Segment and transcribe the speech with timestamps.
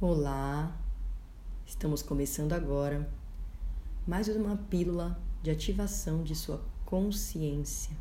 [0.00, 0.80] Olá,
[1.66, 3.12] estamos começando agora
[4.06, 7.96] mais uma pílula de ativação de sua consciência.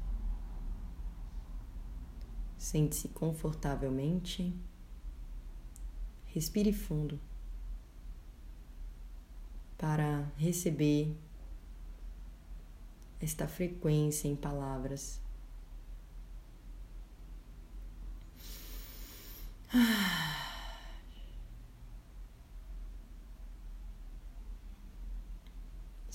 [2.56, 4.56] Sente-se confortavelmente,
[6.28, 7.20] respire fundo
[9.76, 11.18] para receber
[13.20, 15.20] esta frequência em palavras.
[19.74, 20.27] Ah.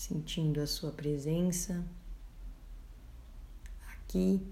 [0.02, 1.87] Sentindo a sua presença
[3.92, 4.45] aqui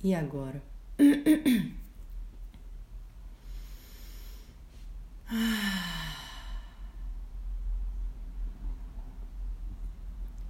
[0.00, 0.62] e agora.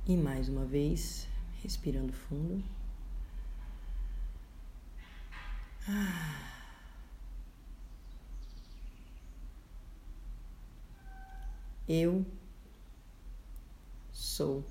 [0.06, 1.27] E mais uma vez,
[1.62, 2.62] respirando fundo.
[11.88, 12.27] Eu
[14.41, 14.65] sou.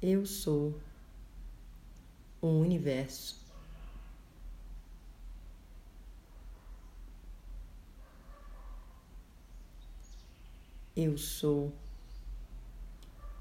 [0.00, 0.80] Eu sou
[2.40, 3.36] o universo.
[10.96, 11.72] Eu sou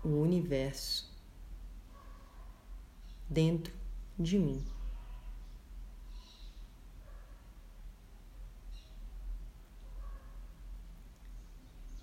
[0.04, 1.17] o universo
[3.30, 3.74] dentro
[4.18, 4.66] de mim.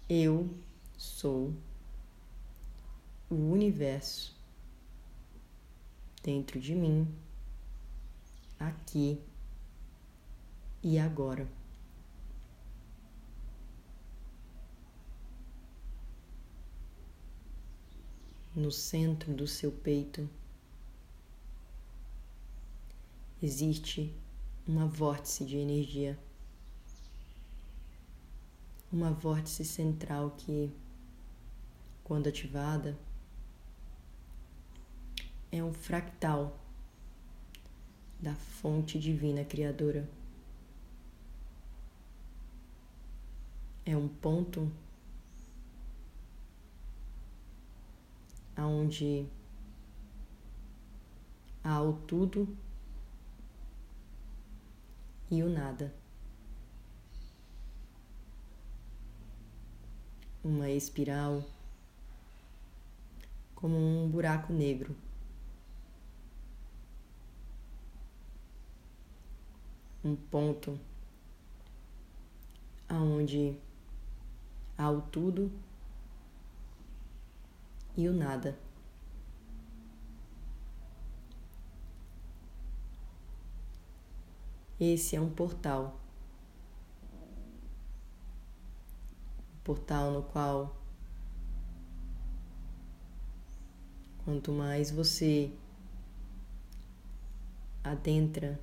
[0.08, 0.48] Eu
[0.96, 1.52] sou
[3.30, 4.36] o universo
[6.22, 7.08] dentro de mim,
[8.58, 9.20] aqui
[10.82, 11.48] e agora.
[18.54, 20.28] No centro do seu peito
[23.42, 24.14] existe
[24.66, 26.18] uma vórtice de energia,
[28.92, 30.72] uma vórtice central que,
[32.02, 32.96] quando ativada,
[35.50, 36.58] é um fractal
[38.20, 40.08] da fonte divina criadora.
[43.84, 44.72] É um ponto
[48.56, 49.26] aonde
[51.62, 52.48] há o tudo
[55.34, 55.92] e o nada.
[60.44, 61.44] Uma espiral
[63.54, 64.94] como um buraco negro.
[70.04, 70.78] Um ponto
[72.88, 73.58] aonde
[74.78, 75.50] há o tudo
[77.96, 78.63] e o nada.
[84.92, 85.98] Esse é um portal.
[89.54, 90.76] Um portal no qual,
[94.26, 95.50] quanto mais você
[97.82, 98.60] adentra,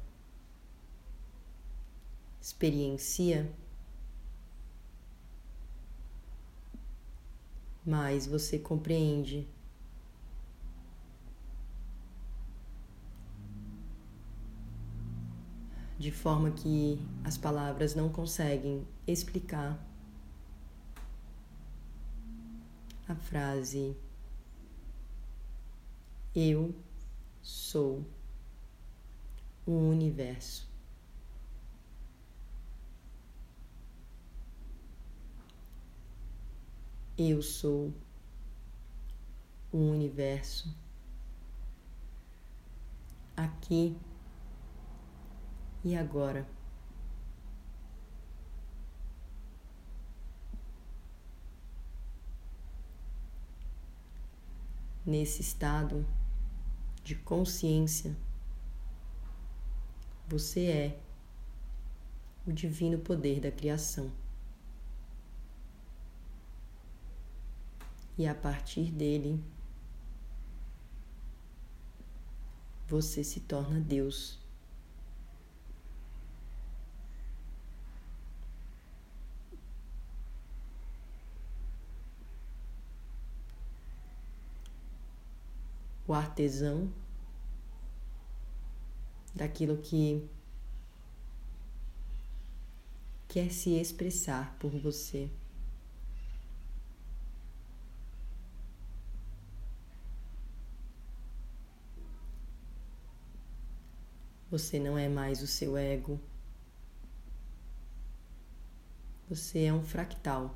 [2.39, 3.51] experiencia,
[7.83, 9.47] mais você compreende
[16.01, 19.79] de forma que as palavras não conseguem explicar
[23.07, 23.95] a frase
[26.35, 26.73] Eu
[27.43, 28.03] sou
[29.63, 30.67] o universo.
[37.15, 37.93] Eu sou
[39.71, 40.75] o universo
[43.37, 43.95] aqui
[45.83, 46.47] e agora?
[55.05, 56.05] Nesse estado
[57.03, 58.15] de consciência,
[60.27, 60.99] você é
[62.45, 64.11] o divino poder da criação.
[68.17, 69.43] E a partir dele,
[72.87, 74.40] você se torna Deus.
[86.11, 86.91] o artesão
[89.33, 90.29] daquilo que
[93.29, 95.29] quer se expressar por você.
[104.49, 106.19] Você não é mais o seu ego.
[109.29, 110.53] Você é um fractal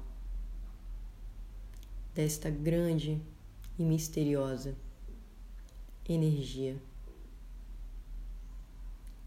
[2.14, 3.22] desta grande
[3.80, 4.76] e misteriosa
[6.14, 6.82] energia,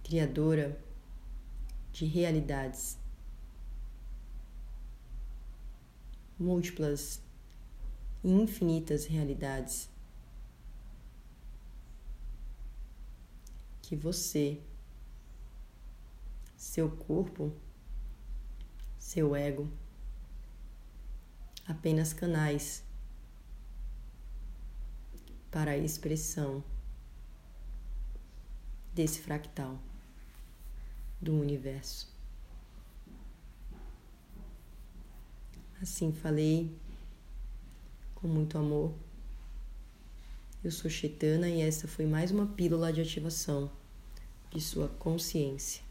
[0.02, 0.78] criadora
[1.92, 2.98] de realidades
[6.38, 7.20] múltiplas
[8.22, 9.88] e infinitas realidades
[13.82, 14.60] que você,
[16.56, 17.52] seu corpo,
[18.98, 19.69] seu ego,
[21.66, 22.84] apenas canais
[25.50, 26.62] para a expressão
[28.94, 29.78] desse fractal
[31.20, 32.08] do universo.
[35.80, 36.76] Assim falei
[38.14, 38.92] com muito amor.
[40.62, 43.70] Eu sou Chetana e essa foi mais uma pílula de ativação
[44.50, 45.88] de sua consciência.